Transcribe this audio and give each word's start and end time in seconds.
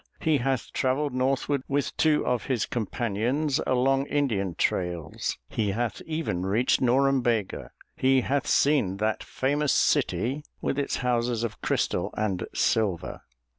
He 0.19 0.37
hath 0.39 0.73
travelled 0.73 1.13
northward 1.13 1.61
with 1.67 1.95
two 1.95 2.25
of 2.25 2.45
his 2.45 2.65
companions 2.65 3.61
along 3.67 4.07
Indian 4.07 4.55
trails; 4.55 5.37
he 5.47 5.73
hath 5.73 6.01
even 6.07 6.43
reached 6.43 6.81
Norumbega; 6.81 7.69
he 7.95 8.21
hath 8.21 8.47
seen 8.47 8.97
that 8.97 9.21
famous 9.23 9.71
city 9.73 10.43
with 10.59 10.79
its 10.79 10.95
houses 11.05 11.43
of 11.43 11.61
crystal 11.61 12.11
and 12.17 12.47
silver." 12.51 13.21